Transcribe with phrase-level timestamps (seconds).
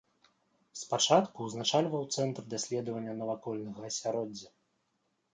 [0.83, 4.49] Спачатку ўзначальваў цэнтр даследавання навакольнага асяроддзя.